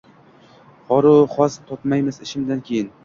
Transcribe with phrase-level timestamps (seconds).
[0.87, 2.91] Xoru xas topmaysiz ishimdan keyin